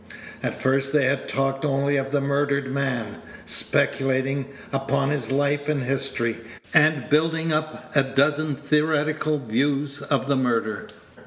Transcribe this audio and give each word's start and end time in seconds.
At 0.41 0.55
first 0.59 0.93
they 0.93 1.05
had 1.05 1.27
talked 1.27 1.63
only 1.63 1.95
of 1.95 2.09
the 2.09 2.21
murdered 2.21 2.73
man, 2.73 3.21
speculating 3.45 4.47
upon 4.73 5.11
his 5.11 5.31
life 5.31 5.69
and 5.69 5.83
history, 5.83 6.37
and 6.73 7.07
building 7.07 7.53
up 7.53 7.95
a 7.95 8.01
dozen 8.01 8.55
theoretical 8.55 9.37
views 9.37 10.01
of 10.01 10.27
the 10.27 10.35
murder. 10.35 10.87